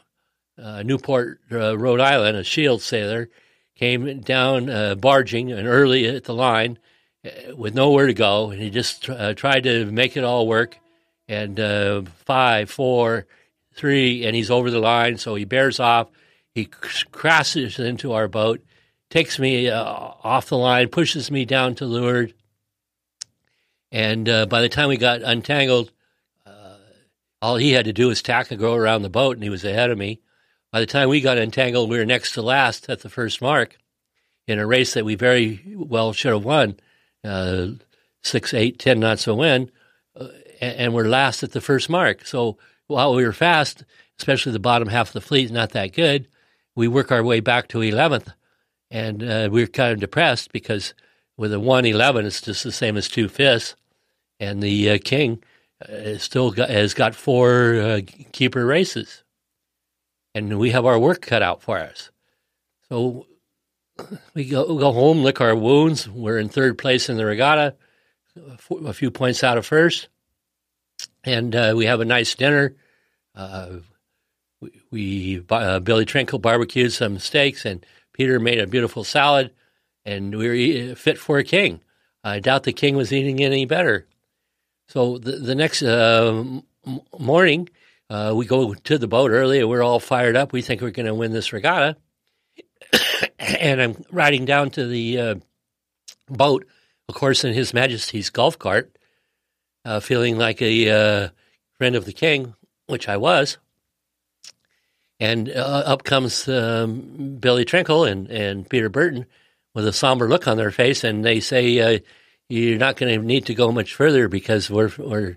uh, 0.60 0.82
Newport, 0.82 1.40
uh, 1.52 1.76
Rhode 1.76 2.00
Island, 2.00 2.36
a 2.36 2.44
shield 2.44 2.82
sailor, 2.82 3.28
came 3.74 4.20
down 4.20 4.70
uh, 4.70 4.94
barging 4.94 5.52
and 5.52 5.68
early 5.68 6.06
at 6.06 6.24
the 6.24 6.34
line 6.34 6.78
uh, 7.24 7.54
with 7.54 7.74
nowhere 7.74 8.06
to 8.06 8.14
go, 8.14 8.50
and 8.50 8.60
he 8.60 8.70
just 8.70 9.08
uh, 9.10 9.34
tried 9.34 9.64
to 9.64 9.84
make 9.86 10.16
it 10.16 10.24
all 10.24 10.46
work. 10.46 10.78
And 11.28 12.08
five, 12.24 12.70
four, 12.70 13.26
three, 13.74 14.24
and 14.24 14.36
he's 14.36 14.48
over 14.48 14.70
the 14.70 14.78
line, 14.78 15.18
so 15.18 15.34
he 15.34 15.44
bears 15.44 15.80
off. 15.80 16.08
He 16.54 16.66
crashes 16.66 17.80
into 17.80 18.12
our 18.12 18.28
boat, 18.28 18.64
takes 19.10 19.36
me 19.40 19.68
off 19.68 20.48
the 20.48 20.56
line, 20.56 20.86
pushes 20.86 21.28
me 21.28 21.44
down 21.44 21.74
to 21.74 21.84
leeward, 21.84 22.32
and 23.92 24.24
by 24.48 24.60
the 24.60 24.68
time 24.68 24.88
we 24.88 24.96
got 24.96 25.22
untangled, 25.22 25.90
all 27.42 27.56
he 27.56 27.72
had 27.72 27.84
to 27.84 27.92
do 27.92 28.08
was 28.08 28.22
tack 28.22 28.50
and 28.50 28.58
go 28.58 28.74
around 28.74 29.02
the 29.02 29.10
boat, 29.10 29.36
and 29.36 29.44
he 29.44 29.50
was 29.50 29.64
ahead 29.64 29.90
of 29.90 29.98
me. 29.98 30.20
By 30.72 30.80
the 30.80 30.86
time 30.86 31.08
we 31.08 31.20
got 31.20 31.38
untangled, 31.38 31.88
we 31.88 31.98
were 31.98 32.04
next 32.04 32.32
to 32.32 32.42
last 32.42 32.88
at 32.88 33.00
the 33.00 33.08
first 33.08 33.40
mark 33.40 33.76
in 34.46 34.58
a 34.58 34.66
race 34.66 34.94
that 34.94 35.04
we 35.04 35.14
very 35.14 35.62
well 35.74 36.12
should 36.12 36.32
have 36.32 36.44
won, 36.44 36.78
uh, 37.24 37.68
six, 38.22 38.54
eight, 38.54 38.78
ten 38.78 39.00
knots 39.00 39.26
of 39.26 39.36
wind, 39.36 39.70
uh, 40.18 40.28
and 40.60 40.94
we're 40.94 41.08
last 41.08 41.42
at 41.42 41.52
the 41.52 41.60
first 41.60 41.90
mark. 41.90 42.26
So 42.26 42.58
while 42.86 43.14
we 43.14 43.24
were 43.24 43.32
fast, 43.32 43.84
especially 44.18 44.52
the 44.52 44.58
bottom 44.58 44.88
half 44.88 45.08
of 45.08 45.12
the 45.14 45.20
fleet, 45.20 45.46
is 45.46 45.52
not 45.52 45.70
that 45.70 45.92
good, 45.92 46.28
we 46.74 46.88
work 46.88 47.12
our 47.12 47.22
way 47.22 47.40
back 47.40 47.68
to 47.68 47.78
11th, 47.78 48.32
and 48.90 49.22
uh, 49.22 49.48
we 49.50 49.62
were 49.62 49.66
kind 49.66 49.92
of 49.92 50.00
depressed 50.00 50.52
because 50.52 50.94
with 51.36 51.52
a 51.52 51.60
111, 51.60 52.26
it's 52.26 52.40
just 52.40 52.64
the 52.64 52.72
same 52.72 52.96
as 52.96 53.08
two 53.08 53.28
fifths, 53.28 53.76
and 54.40 54.62
the 54.62 54.90
uh, 54.90 54.98
King 55.02 55.42
uh, 55.86 56.16
still 56.16 56.50
got, 56.50 56.70
has 56.70 56.94
got 56.94 57.14
four 57.14 57.74
uh, 57.74 58.00
keeper 58.32 58.64
races, 58.64 59.22
and 60.34 60.58
we 60.58 60.70
have 60.70 60.86
our 60.86 60.98
work 60.98 61.22
cut 61.22 61.42
out 61.42 61.62
for 61.62 61.78
us. 61.78 62.10
So 62.88 63.26
we 64.34 64.44
go, 64.44 64.72
we 64.72 64.80
go 64.80 64.92
home, 64.92 65.22
lick 65.22 65.40
our 65.40 65.54
wounds. 65.54 66.08
We're 66.08 66.38
in 66.38 66.48
third 66.48 66.78
place 66.78 67.08
in 67.08 67.16
the 67.16 67.26
regatta, 67.26 67.74
a 68.70 68.92
few 68.92 69.10
points 69.10 69.42
out 69.42 69.58
of 69.58 69.66
first, 69.66 70.08
and 71.24 71.54
uh, 71.54 71.74
we 71.76 71.86
have 71.86 72.00
a 72.00 72.04
nice 72.04 72.34
dinner. 72.34 72.74
Uh, 73.34 73.78
we, 74.60 74.70
we 74.90 75.44
uh, 75.50 75.80
Billy 75.80 76.06
Trenkle 76.06 76.40
barbecued 76.40 76.92
some 76.92 77.18
steaks, 77.18 77.64
and 77.64 77.84
Peter 78.12 78.40
made 78.40 78.60
a 78.60 78.66
beautiful 78.66 79.04
salad, 79.04 79.50
and 80.06 80.34
we 80.34 80.88
were 80.88 80.94
fit 80.94 81.18
for 81.18 81.38
a 81.38 81.44
king. 81.44 81.80
I 82.24 82.38
doubt 82.38 82.62
the 82.62 82.72
king 82.72 82.96
was 82.96 83.12
eating 83.12 83.42
any 83.42 83.66
better. 83.66 84.06
So 84.88 85.18
the, 85.18 85.32
the 85.32 85.54
next 85.54 85.82
uh, 85.82 86.44
morning, 87.18 87.68
uh, 88.08 88.32
we 88.34 88.46
go 88.46 88.72
to 88.72 88.98
the 88.98 89.08
boat 89.08 89.32
early 89.32 89.62
we're 89.64 89.82
all 89.82 89.98
fired 89.98 90.36
up. 90.36 90.52
We 90.52 90.62
think 90.62 90.80
we're 90.80 90.90
going 90.90 91.06
to 91.06 91.14
win 91.14 91.32
this 91.32 91.52
regatta. 91.52 91.96
and 93.38 93.82
I'm 93.82 94.04
riding 94.10 94.44
down 94.44 94.70
to 94.70 94.86
the 94.86 95.18
uh, 95.18 95.34
boat, 96.28 96.66
of 97.08 97.14
course, 97.16 97.44
in 97.44 97.52
His 97.52 97.74
Majesty's 97.74 98.30
golf 98.30 98.58
cart, 98.58 98.96
uh, 99.84 99.98
feeling 99.98 100.38
like 100.38 100.62
a 100.62 100.90
uh, 100.90 101.28
friend 101.78 101.96
of 101.96 102.04
the 102.04 102.12
king, 102.12 102.54
which 102.86 103.08
I 103.08 103.16
was. 103.16 103.58
And 105.18 105.48
uh, 105.48 105.82
up 105.86 106.04
comes 106.04 106.46
um, 106.46 107.38
Billy 107.40 107.64
Trenkle 107.64 108.08
and, 108.08 108.30
and 108.30 108.68
Peter 108.68 108.88
Burton 108.88 109.26
with 109.76 109.86
a 109.86 109.92
somber 109.92 110.26
look 110.26 110.48
on 110.48 110.56
their 110.56 110.70
face, 110.70 111.04
and 111.04 111.22
they 111.22 111.38
say, 111.38 112.00
you're 112.48 112.78
not 112.78 112.96
going 112.96 113.20
to 113.20 113.26
need 113.26 113.44
to 113.44 113.54
go 113.54 113.70
much 113.70 113.94
further 113.94 114.26
because 114.26 114.70
we're 114.70 114.90
we're 114.96 115.36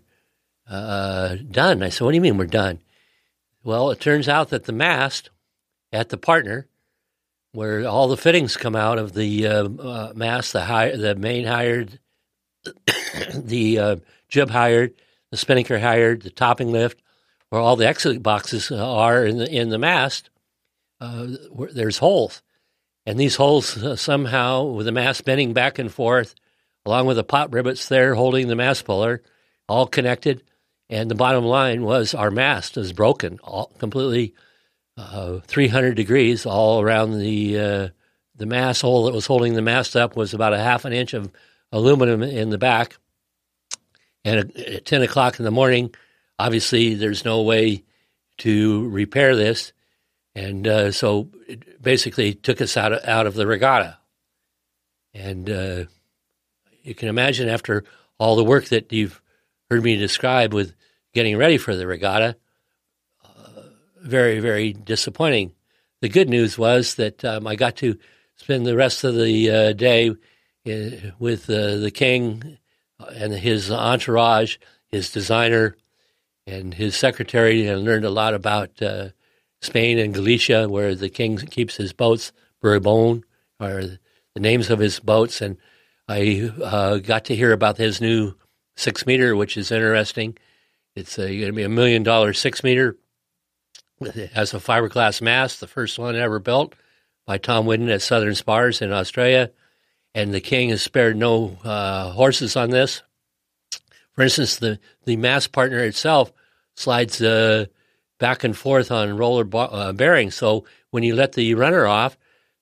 uh, 0.70 1.36
done. 1.52 1.84
I 1.84 1.90
said, 1.90 2.06
what 2.06 2.12
do 2.12 2.16
you 2.16 2.22
mean 2.22 2.38
we're 2.38 2.46
done? 2.46 2.80
Well, 3.66 3.92
it 3.92 4.00
turns 4.00 4.30
out 4.30 4.50
that 4.50 4.64
the 4.64 4.72
mast 4.72 5.30
at 5.92 6.08
the 6.08 6.18
partner, 6.18 6.68
where 7.52 7.86
all 7.86 8.08
the 8.08 8.16
fittings 8.16 8.56
come 8.56 8.78
out 8.78 8.98
of 8.98 9.14
the 9.14 9.46
uh, 9.46 9.68
uh, 9.68 10.14
mast, 10.16 10.54
the 10.54 10.62
high, 10.62 10.96
the 10.96 11.16
main 11.16 11.44
halyard, 11.44 12.00
the 13.36 13.78
uh, 13.78 13.96
jib 14.30 14.52
halyard, 14.52 14.94
the 15.32 15.38
spinnaker 15.38 15.80
halyard, 15.80 16.22
the 16.22 16.30
topping 16.30 16.72
lift, 16.72 17.02
where 17.50 17.60
all 17.60 17.76
the 17.76 17.88
exit 17.90 18.24
boxes 18.24 18.72
are 18.72 19.26
in 19.26 19.38
the 19.38 19.54
in 19.54 19.68
the 19.68 19.78
mast, 19.78 20.30
uh, 21.02 21.28
there's 21.74 21.98
holes, 21.98 22.42
and 23.10 23.20
these 23.20 23.38
holes 23.38 23.76
uh, 23.76 23.96
somehow, 23.96 24.66
with 24.66 24.86
the 24.86 24.92
mast 24.92 25.26
bending 25.26 25.52
back 25.52 25.80
and 25.80 25.92
forth, 25.92 26.36
along 26.86 27.08
with 27.08 27.18
the 27.18 27.24
pop 27.24 27.52
rivets 27.52 27.90
there 27.90 28.14
holding 28.14 28.48
the 28.48 28.56
mast 28.56 28.86
puller, 28.86 29.24
all 29.68 29.88
connected. 29.88 30.44
And 30.92 31.10
the 31.10 31.16
bottom 31.16 31.44
line 31.44 31.82
was 31.82 32.14
our 32.14 32.30
mast 32.30 32.78
is 32.78 32.94
broken, 32.94 33.40
all 33.44 33.72
completely 33.80 34.36
uh, 34.96 35.40
300 35.40 35.96
degrees 35.96 36.46
all 36.46 36.82
around 36.82 37.18
the 37.18 37.60
uh, 37.60 37.88
the 38.36 38.46
mast 38.46 38.84
hole 38.84 39.06
that 39.06 39.16
was 39.16 39.26
holding 39.26 39.56
the 39.56 39.64
mast 39.64 39.96
up 39.96 40.16
was 40.16 40.36
about 40.36 40.54
a 40.54 40.60
half 40.60 40.86
an 40.86 40.94
inch 40.94 41.16
of 41.16 41.32
aluminum 41.72 42.22
in 42.22 42.52
the 42.52 42.60
back. 42.60 42.96
And 44.24 44.56
at 44.56 44.86
10 44.86 45.02
o'clock 45.02 45.40
in 45.40 45.46
the 45.46 45.52
morning, 45.52 45.96
obviously 46.38 46.94
there's 46.94 47.26
no 47.26 47.42
way 47.42 47.86
to 48.38 48.88
repair 48.90 49.36
this. 49.36 49.74
And 50.36 50.68
uh, 50.68 50.92
so 50.92 51.30
it 51.48 51.82
basically 51.82 52.34
took 52.34 52.62
us 52.62 52.78
out 52.78 52.94
of, 52.94 53.04
out 53.06 53.28
of 53.28 53.34
the 53.34 53.48
regatta. 53.48 53.98
And 55.14 55.50
uh, 55.50 55.86
you 56.84 56.96
can 56.96 57.10
imagine 57.10 57.50
after 57.50 57.84
all 58.18 58.36
the 58.36 58.44
work 58.44 58.66
that 58.66 58.92
you've 58.92 59.22
heard 59.70 59.84
me 59.84 59.96
describe 59.96 60.54
with 60.54 60.74
getting 61.14 61.38
ready 61.38 61.58
for 61.58 61.76
the 61.76 61.88
regatta, 61.88 62.36
uh, 63.24 63.62
very, 64.02 64.40
very 64.40 64.74
disappointing. 64.74 65.54
The 66.02 66.10
good 66.10 66.30
news 66.30 66.58
was 66.58 66.96
that 66.96 67.26
um, 67.26 67.48
I 67.48 67.56
got 67.56 67.76
to 67.78 67.98
spend 68.36 68.66
the 68.66 68.76
rest 68.76 69.04
of 69.04 69.16
the 69.16 69.50
uh, 69.50 69.74
day 69.74 70.12
in, 70.66 70.94
uh, 70.94 71.12
with 71.20 71.50
uh, 71.50 71.78
the 71.78 71.92
king 71.92 72.58
and 73.00 73.34
his 73.34 73.72
entourage, 73.72 74.58
his 74.88 75.12
designer, 75.12 75.76
and 76.46 76.74
his 76.74 76.96
secretary, 76.96 77.68
and 77.68 77.84
learned 77.84 78.06
a 78.06 78.10
lot 78.10 78.34
about 78.34 78.82
Spain 79.62 80.00
and 80.00 80.14
Galicia, 80.14 80.70
where 80.70 80.96
the 80.96 81.10
king 81.10 81.38
keeps 81.38 81.76
his 81.76 81.94
boats, 81.94 82.32
Bourbon, 82.62 83.24
are 83.60 83.84
the 83.84 84.00
names 84.40 84.70
of 84.70 84.80
his 84.80 85.00
boats, 85.00 85.42
and 85.42 85.58
I 86.08 86.52
uh, 86.64 86.98
got 86.98 87.26
to 87.26 87.36
hear 87.36 87.52
about 87.52 87.78
his 87.78 88.02
new 88.02 88.34
six 88.76 89.06
meter, 89.06 89.36
which 89.36 89.58
is 89.58 89.72
interesting. 89.72 90.38
It's 90.96 91.18
going 91.18 91.46
to 91.46 91.52
be 91.52 91.64
a 91.64 91.70
million 91.70 92.04
dollar 92.04 92.34
six 92.34 92.64
meter. 92.64 92.98
It 94.02 94.32
has 94.32 94.54
a 94.54 94.60
fiberglass 94.60 95.22
mast, 95.22 95.60
the 95.60 95.68
first 95.68 96.00
one 96.00 96.16
ever 96.16 96.40
built 96.40 96.74
by 97.26 97.38
Tom 97.38 97.66
Whidden 97.66 97.90
at 97.90 98.02
Southern 98.02 98.34
Spars 98.36 98.82
in 98.82 98.92
Australia. 98.92 99.52
And 100.16 100.34
the 100.34 100.42
king 100.42 100.70
has 100.70 100.82
spared 100.82 101.16
no 101.16 101.58
uh, 101.64 102.10
horses 102.12 102.56
on 102.56 102.72
this. 102.72 103.04
For 104.14 104.24
instance, 104.24 104.56
the, 104.56 104.80
the 105.06 105.18
mast 105.18 105.52
partner 105.52 105.80
itself 105.80 106.32
slides 106.76 107.22
uh, 107.22 107.66
back 108.20 108.44
and 108.44 108.56
forth 108.56 108.92
on 108.92 109.18
roller 109.18 109.48
uh, 109.54 109.94
bearings. 109.94 110.36
So 110.36 110.66
when 110.92 111.04
you 111.04 111.16
let 111.16 111.34
the 111.34 111.56
runner 111.56 111.88
off, 111.88 112.18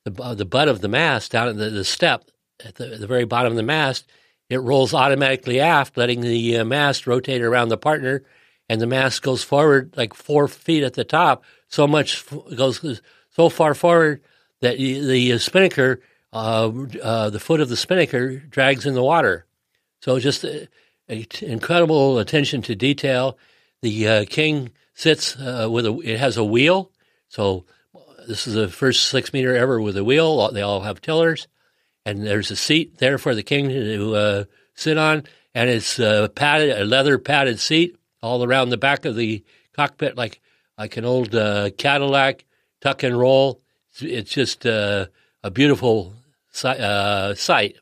the, 0.06 0.36
the 0.36 0.46
butt 0.46 0.70
of 0.70 0.82
the 0.82 0.88
mast 0.88 1.32
down 1.32 1.50
at 1.50 1.58
the, 1.58 1.70
the 1.70 1.84
step 1.84 2.26
at 2.64 2.76
the, 2.76 2.86
the, 2.86 3.08
very 3.08 3.26
bottom 3.26 3.52
of 3.52 3.58
the 3.58 3.64
mast, 3.64 4.10
it 4.50 4.58
rolls 4.58 4.94
automatically 4.94 5.60
aft, 5.60 5.98
letting 5.98 6.22
the 6.22 6.58
uh, 6.58 6.66
mast 6.66 7.06
rotate 7.06 7.42
around 7.42 7.70
the 7.70 7.78
partner, 7.78 8.24
and 8.70 8.80
the 8.80 8.88
mast 8.88 9.22
goes 9.22 9.44
forward 9.44 9.94
like 9.98 10.14
four 10.14 10.48
feet 10.48 10.84
at 10.84 10.94
the 10.94 11.04
top. 11.04 11.44
So 11.68 11.88
much 11.88 12.24
goes 12.56 13.02
so 13.32 13.50
far 13.50 13.74
forward 13.74 14.22
that 14.62 14.78
the 14.78 15.34
uh, 15.34 15.38
spinnaker, 15.38 16.02
uh, 16.34 16.72
uh, 17.04 17.30
the 17.30 17.40
foot 17.40 17.60
of 17.60 17.70
the 17.70 17.78
spinnaker, 17.78 18.38
drags 18.38 18.86
in 18.86 18.94
the 18.94 19.04
water. 19.04 19.46
So 20.02 20.20
just 20.20 20.46
uh, 20.46 20.66
incredible 21.42 22.20
attention 22.20 22.62
to 22.64 22.76
detail. 22.76 23.38
The 23.82 24.08
uh, 24.08 24.26
king 24.30 24.72
sits 24.98 25.38
uh, 25.38 25.68
with 25.70 25.86
a. 25.86 25.98
It 26.00 26.20
has 26.20 26.38
a 26.38 26.44
wheel, 26.44 26.92
so 27.30 27.66
this 28.28 28.48
is 28.48 28.56
the 28.56 28.68
first 28.68 29.06
six 29.06 29.32
meter 29.32 29.56
ever 29.56 29.80
with 29.80 29.96
a 29.96 30.04
wheel. 30.04 30.52
They 30.52 30.64
all 30.64 30.82
have 30.82 31.00
tillers, 31.00 31.48
and 32.04 32.26
there's 32.26 32.50
a 32.50 32.56
seat 32.56 32.98
there 32.98 33.20
for 33.20 33.36
the 33.36 33.44
king 33.44 33.70
to 33.70 34.16
uh, 34.16 34.44
sit 34.74 34.98
on, 34.98 35.24
and 35.54 35.70
it's 35.70 35.98
padded, 36.36 36.78
a 36.78 36.84
leather 36.84 37.20
padded 37.20 37.60
seat 37.60 37.96
all 38.24 38.44
around 38.44 38.70
the 38.70 38.78
back 38.78 39.06
of 39.06 39.16
the 39.16 39.46
cockpit, 39.74 40.18
like 40.18 40.42
like 40.78 40.98
an 40.98 41.06
old 41.06 41.34
uh, 41.36 41.70
Cadillac 41.78 42.44
tuck 42.82 43.04
and 43.04 43.18
roll. 43.18 43.62
It's, 43.92 44.02
it's 44.02 44.32
just 44.32 44.66
uh, 44.66 45.08
a 45.44 45.52
beautiful 45.52 46.16
si- 46.52 46.68
uh, 46.68 47.36
sight. 47.36 47.76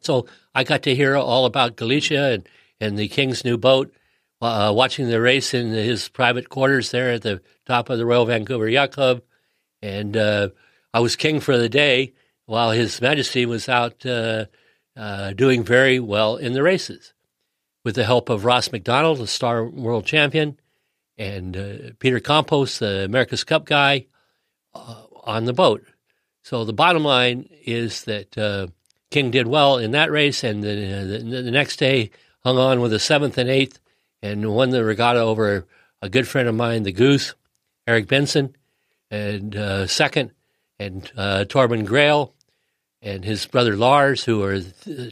So 0.00 0.26
I 0.54 0.64
got 0.64 0.82
to 0.82 0.94
hear 0.94 1.16
all 1.16 1.46
about 1.46 1.76
Galicia 1.76 2.32
and, 2.32 2.48
and 2.80 2.98
the 2.98 3.08
King's 3.08 3.44
new 3.44 3.58
boat, 3.58 3.92
uh, 4.40 4.72
watching 4.74 5.08
the 5.08 5.20
race 5.20 5.54
in 5.54 5.70
his 5.70 6.08
private 6.08 6.48
quarters 6.48 6.90
there 6.90 7.12
at 7.12 7.22
the 7.22 7.40
top 7.66 7.90
of 7.90 7.98
the 7.98 8.06
Royal 8.06 8.26
Vancouver 8.26 8.68
Yacht 8.68 8.92
Club. 8.92 9.22
And 9.82 10.16
uh, 10.16 10.50
I 10.92 11.00
was 11.00 11.16
king 11.16 11.40
for 11.40 11.56
the 11.56 11.68
day 11.68 12.14
while 12.46 12.70
His 12.70 13.00
Majesty 13.00 13.44
was 13.44 13.68
out 13.68 14.06
uh, 14.06 14.46
uh, 14.96 15.32
doing 15.32 15.62
very 15.62 16.00
well 16.00 16.36
in 16.36 16.52
the 16.52 16.62
races. 16.62 17.12
With 17.84 17.94
the 17.94 18.04
help 18.04 18.30
of 18.30 18.44
Ross 18.44 18.72
MacDonald, 18.72 19.18
the 19.18 19.28
star 19.28 19.64
world 19.64 20.06
champion, 20.06 20.58
and 21.16 21.56
uh, 21.56 21.76
Peter 22.00 22.18
Campos, 22.18 22.80
the 22.80 23.04
America's 23.04 23.44
Cup 23.44 23.64
guy, 23.64 24.06
uh, 24.74 25.04
on 25.22 25.44
the 25.44 25.52
boat. 25.52 25.84
So 26.42 26.64
the 26.64 26.72
bottom 26.72 27.04
line 27.04 27.48
is 27.64 28.04
that 28.04 28.70
King 29.10 29.30
did 29.30 29.46
well 29.46 29.78
in 29.78 29.92
that 29.92 30.10
race, 30.10 30.42
and 30.42 30.64
the, 30.64 31.50
next 31.50 31.76
day 31.76 32.10
hung 32.44 32.58
on 32.58 32.80
with 32.80 32.92
a 32.92 32.98
seventh 32.98 33.38
and 33.38 33.48
eighth, 33.48 33.78
and 34.22 34.52
won 34.54 34.70
the 34.70 34.84
regatta 34.84 35.20
over 35.20 35.66
a 36.02 36.08
good 36.08 36.28
friend 36.28 36.48
of 36.48 36.54
mine, 36.54 36.82
the 36.82 36.92
Goose, 36.92 37.34
Eric 37.86 38.08
Benson, 38.08 38.56
and 39.10 39.54
uh, 39.54 39.86
second, 39.86 40.32
and 40.78 41.10
uh, 41.16 41.44
Torben 41.48 41.84
Grael, 41.84 42.34
and 43.02 43.24
his 43.24 43.46
brother 43.46 43.76
Lars, 43.76 44.24
who 44.24 44.42
are 44.42 44.60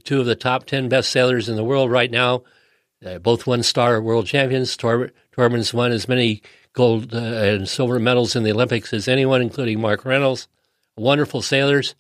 two 0.04 0.20
of 0.20 0.26
the 0.26 0.36
top 0.36 0.66
ten 0.66 0.88
best 0.88 1.10
sailors 1.10 1.48
in 1.48 1.56
the 1.56 1.64
world 1.64 1.90
right 1.90 2.10
now. 2.10 2.42
Uh, 3.04 3.18
both 3.18 3.46
one 3.46 3.62
star 3.62 4.00
world 4.00 4.26
champions. 4.26 4.76
Tor- 4.76 5.12
Torben's 5.36 5.74
won 5.74 5.92
as 5.92 6.08
many 6.08 6.42
gold 6.72 7.14
uh, 7.14 7.18
and 7.18 7.68
silver 7.68 7.98
medals 7.98 8.34
in 8.34 8.42
the 8.42 8.52
Olympics 8.52 8.92
as 8.92 9.08
anyone, 9.08 9.42
including 9.42 9.80
Mark 9.80 10.04
Reynolds 10.04 10.48
wonderful 10.96 11.42
sailors. 11.42 11.94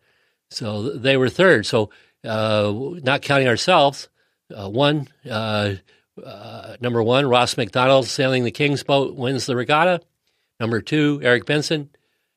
So 0.50 0.90
they 0.90 1.16
were 1.16 1.28
third. 1.28 1.66
So 1.66 1.90
uh, 2.24 2.72
not 3.02 3.22
counting 3.22 3.48
ourselves, 3.48 4.08
uh, 4.54 4.68
one 4.68 5.08
uh, 6.22 6.26
uh, 6.26 6.76
number 6.80 7.02
one 7.02 7.28
Ross 7.28 7.56
MacDonald 7.56 8.06
sailing 8.06 8.44
the 8.44 8.50
King's 8.50 8.82
boat 8.82 9.14
wins 9.14 9.46
the 9.46 9.56
regatta. 9.56 10.00
Number 10.60 10.80
two 10.80 11.20
Eric 11.22 11.46
Benson 11.46 11.90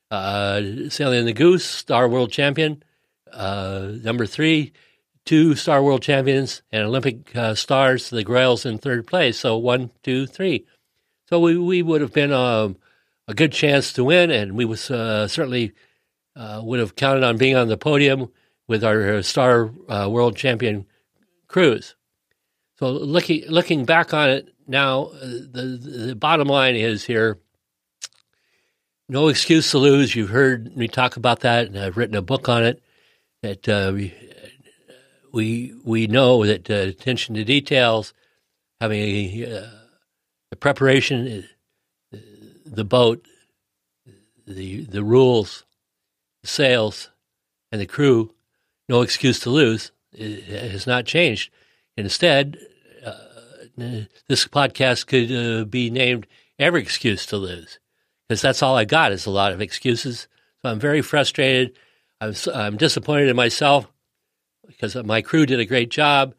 uh, 0.09 0.61
sailing 0.89 1.25
the 1.25 1.33
Goose, 1.33 1.65
star 1.65 2.07
world 2.07 2.31
champion. 2.31 2.83
Uh, 3.31 3.91
number 4.03 4.25
three, 4.25 4.73
two 5.25 5.55
star 5.55 5.83
world 5.83 6.01
champions 6.01 6.61
and 6.71 6.83
Olympic 6.83 7.29
stars, 7.55 8.09
the 8.09 8.23
Graels 8.23 8.65
in 8.65 8.77
third 8.77 9.05
place. 9.05 9.37
So 9.37 9.57
one, 9.57 9.91
two, 10.03 10.25
three. 10.25 10.65
So 11.29 11.39
we 11.39 11.57
we 11.57 11.81
would 11.83 12.01
have 12.01 12.13
been 12.13 12.31
um, 12.31 12.77
a 13.27 13.33
good 13.33 13.51
chance 13.51 13.93
to 13.93 14.03
win, 14.03 14.31
and 14.31 14.53
we 14.53 14.65
was 14.65 14.81
certainly 14.81 15.73
uh, 16.37 16.61
would 16.63 16.79
have 16.79 16.95
counted 16.95 17.23
on 17.23 17.37
being 17.37 17.55
on 17.55 17.67
the 17.67 17.77
podium 17.77 18.29
with 18.67 18.83
our 18.83 19.15
uh, 19.15 19.21
star 19.21 19.71
uh, 19.89 20.07
world 20.09 20.35
champion 20.35 20.85
cruise. 21.47 21.95
So 22.79 22.91
looking 22.91 23.43
looking 23.47 23.85
back 23.85 24.13
on 24.13 24.29
it 24.29 24.53
now, 24.67 25.05
uh, 25.05 25.25
the 25.51 26.07
the 26.07 26.15
bottom 26.15 26.47
line 26.47 26.75
is 26.75 27.03
here. 27.03 27.39
No 29.09 29.29
excuse 29.29 29.71
to 29.71 29.77
lose. 29.77 30.15
You've 30.15 30.29
heard 30.29 30.75
me 30.75 30.87
talk 30.87 31.15
about 31.17 31.39
that, 31.39 31.67
and 31.67 31.79
I've 31.79 31.97
written 31.97 32.15
a 32.15 32.21
book 32.21 32.49
on 32.49 32.63
it. 32.63 32.83
That 33.41 33.69
uh, 33.69 33.93
we, 35.31 35.73
we 35.83 36.07
know 36.07 36.45
that 36.45 36.69
uh, 36.69 36.73
attention 36.73 37.35
to 37.35 37.43
details, 37.43 38.13
having 38.81 38.99
a, 38.99 39.69
the 40.49 40.55
preparation, 40.55 41.45
the 42.65 42.83
boat, 42.83 43.25
the 44.45 44.81
the 44.85 45.03
rules, 45.03 45.63
sails, 46.43 47.09
and 47.71 47.79
the 47.79 47.85
crew 47.85 48.33
no 48.89 49.01
excuse 49.01 49.39
to 49.41 49.49
lose 49.49 49.91
has 50.17 50.85
not 50.85 51.05
changed. 51.05 51.51
Instead, 51.97 52.59
uh, 53.03 53.11
this 54.27 54.47
podcast 54.47 55.07
could 55.07 55.31
uh, 55.31 55.65
be 55.65 55.89
named 55.89 56.27
"Every 56.59 56.81
Excuse 56.81 57.25
to 57.27 57.37
Lose" 57.37 57.79
because 58.27 58.41
that's 58.41 58.61
all 58.61 58.75
I 58.75 58.85
got 58.85 59.11
is 59.11 59.25
a 59.25 59.31
lot 59.31 59.51
of 59.51 59.61
excuses. 59.61 60.27
So 60.61 60.69
I'm 60.69 60.79
very 60.79 61.01
frustrated. 61.01 61.75
I'm, 62.21 62.33
I'm 62.53 62.77
disappointed 62.77 63.29
in 63.29 63.35
myself 63.35 63.87
because 64.65 64.95
my 64.95 65.21
crew 65.21 65.45
did 65.45 65.59
a 65.59 65.65
great 65.65 65.89
job, 65.89 66.35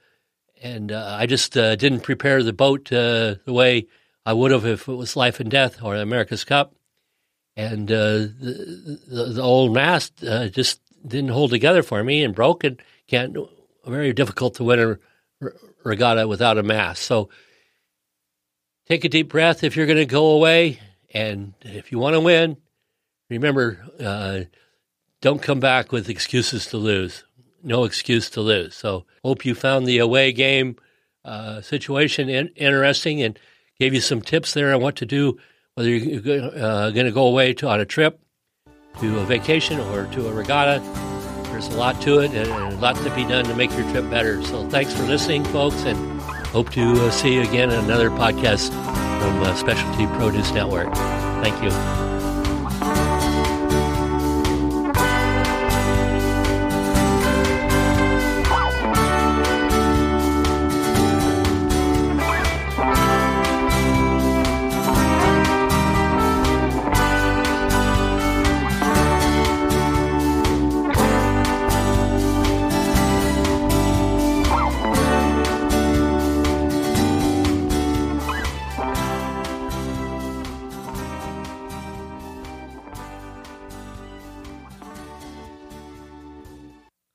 and 0.63 0.93
uh, 0.93 1.17
I 1.19 1.27
just 1.27 1.57
uh, 1.57 1.77
didn't 1.77 2.01
prepare 2.01 2.43
the 2.43 2.53
boat 2.53 2.93
uh, 2.93 3.37
the 3.45 3.53
way 3.53 3.87
I 4.25 4.33
would 4.33 4.53
have 4.53 4.65
if 4.65 4.89
it 4.89 4.95
was 4.95 5.17
life 5.17 5.41
and 5.41 5.51
death 5.51 5.83
or 5.83 5.97
America's 5.97 6.45
Cup 6.45 6.75
and 7.57 7.91
uh, 7.91 8.19
the, 8.19 9.01
the, 9.09 9.25
the, 9.35 9.43
old 9.43 9.75
mast 9.75 10.19
just 10.53 10.81
didn't 11.05 11.31
hold 11.31 11.51
together 11.51 11.83
for 11.83 12.05
me 12.05 12.23
and 12.23 12.35
broke 12.35 12.63
and 12.63 12.81
can't 13.09 13.37
very 13.85 14.13
difficult 14.13 14.55
to 14.55 14.65
win 14.65 14.79
a 14.79 14.99
regatta 15.85 16.27
without 16.27 16.59
a 16.59 16.63
mask. 16.63 17.03
So 17.03 17.29
take 18.87 19.05
a 19.05 19.09
deep 19.09 19.29
breath 19.29 19.65
if 19.65 19.77
you're 19.77 19.87
going 19.87 19.99
to 19.99 20.07
go 20.07 20.31
away, 20.31 20.81
and 21.13 21.55
if 21.63 21.93
you 21.93 21.99
want 21.99 22.15
to 22.15 22.21
win, 22.21 22.57
remember 23.31 23.85
uh, 24.01 24.41
don't 25.21 25.43
come 25.43 25.61
back 25.61 25.93
with 25.93 26.09
excuses 26.09 26.67
to 26.67 26.77
lose. 26.77 27.25
No 27.63 27.85
excuse 27.85 28.31
to 28.31 28.41
lose. 28.41 28.75
So 28.75 29.05
hope 29.25 29.45
you 29.45 29.55
found 29.55 29.87
the 29.87 29.99
away 29.99 30.33
game 30.33 30.77
uh, 31.25 31.61
situation 31.61 32.29
in- 32.29 32.49
interesting 32.57 33.23
and 33.23 33.39
gave 33.79 33.95
you 33.95 34.01
some 34.01 34.23
tips 34.23 34.55
there 34.55 34.75
on 34.75 34.81
what 34.81 34.97
to 34.97 35.07
do 35.07 35.39
whether 35.79 35.91
you're 35.91 36.43
uh, 36.61 36.91
going 36.91 37.07
to 37.07 37.13
go 37.13 37.29
away 37.29 37.55
to, 37.55 37.69
on 37.69 37.79
a 37.79 37.85
trip, 37.85 38.21
to 38.99 39.21
a 39.21 39.25
vacation, 39.25 39.79
or 39.79 40.07
to 40.07 40.27
a 40.27 40.33
regatta. 40.33 40.83
There's 41.59 41.75
a 41.75 41.77
lot 41.77 42.01
to 42.03 42.21
it 42.21 42.31
and 42.35 42.49
a 42.49 42.77
lot 42.77 42.95
to 42.95 43.15
be 43.17 43.25
done 43.25 43.45
to 43.47 43.55
make 43.57 43.73
your 43.73 43.91
trip 43.91 44.09
better. 44.09 44.41
So 44.45 44.69
thanks 44.69 44.93
for 44.93 45.03
listening, 45.03 45.43
folks, 45.47 45.83
and 45.83 46.21
hope 46.21 46.71
to 46.71 46.93
uh, 46.93 47.11
see 47.11 47.35
you 47.35 47.43
again 47.43 47.73
in 47.73 47.81
another 47.81 48.11
podcast 48.11 48.69
from 48.69 49.43
uh, 49.43 49.57
Specialty 49.57 50.07
Produce 50.07 50.53
Network. 50.53 50.95
Thank 51.43 51.61
you. 51.61 52.08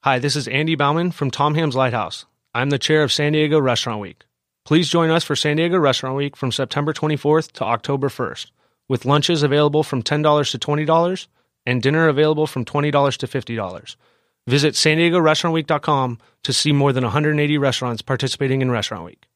Hi, 0.05 0.19
this 0.19 0.35
is 0.35 0.49
Andy 0.49 0.75
Bauman 0.75 1.11
from 1.11 1.31
Tom 1.31 1.55
Ham's 1.55 1.77
Lighthouse. 1.77 2.25
I'm 2.53 2.71
the 2.71 2.77
chair 2.77 3.03
of 3.03 3.11
San 3.13 3.31
Diego 3.31 3.57
Restaurant 3.57 4.01
Week. 4.01 4.25
Please 4.65 4.89
join 4.89 5.09
us 5.09 5.23
for 5.23 5.33
San 5.33 5.55
Diego 5.55 5.77
Restaurant 5.77 6.17
Week 6.17 6.35
from 6.35 6.51
September 6.51 6.91
24th 6.91 7.53
to 7.53 7.63
October 7.63 8.09
1st, 8.09 8.47
with 8.89 9.05
lunches 9.05 9.43
available 9.43 9.81
from 9.81 10.03
$10 10.03 10.51
to 10.51 10.59
$20 10.59 11.27
and 11.65 11.81
dinner 11.81 12.09
available 12.09 12.45
from 12.45 12.65
$20 12.65 13.17
to 13.17 13.27
$50. 13.27 13.95
Visit 14.45 14.75
san 14.75 14.97
diego 14.97 15.21
restaurant 15.21 16.19
to 16.43 16.51
see 16.51 16.73
more 16.73 16.91
than 16.91 17.05
180 17.05 17.57
restaurants 17.57 18.01
participating 18.01 18.61
in 18.61 18.69
Restaurant 18.69 19.05
Week. 19.05 19.29